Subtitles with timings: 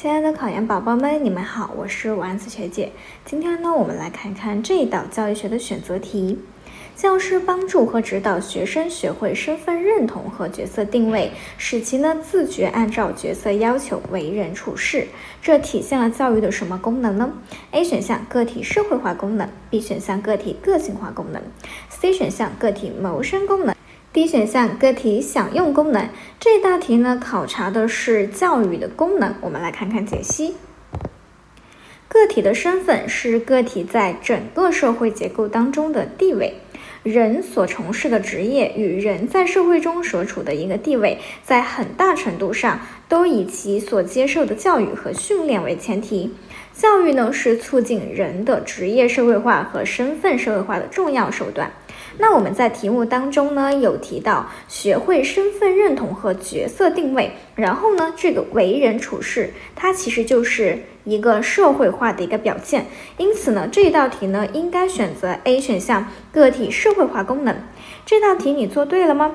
[0.00, 2.92] 亲爱的考研宝宝们，你们好，我是丸子学姐。
[3.24, 6.38] 今天呢，我们来看看这一道教育学的选择题。
[6.94, 15.08] 教师帮助和指导学生学会身份认同和角色定位，使其呢自觉按照角色要求为人处事。
[15.42, 17.32] 这体现了教育的什么功能呢
[17.72, 21.42] ？A 选项个体社会化功能，B 选项个体个性化功能
[21.88, 23.74] ，C 选项个体谋生功能。
[24.18, 26.08] D 选项个体享用功能，
[26.40, 29.32] 这道题呢考察的是教育的功能。
[29.40, 30.56] 我们来看看解析。
[32.08, 36.54] 个体的身份是个体在整个社会结构当中的地位，
[37.04, 46.34] 人所从事的职业与人在社会中所处的一个地位，在很大程度上都以其所接受的教育和训练为前提。
[46.72, 51.70] 教育呢是促进人的职业社会化和身份社会化的重要手段。
[52.16, 62.86] 那我们在题目当中呢有提到学会身份认同和角色定位，然后呢这个为人处事，它其实就是一个社会化的一个表现。
[63.18, 67.54] 因此呢这道题呢应该选择 A 选项个体社会化功能。
[68.06, 69.32] 这道题你做对了吗？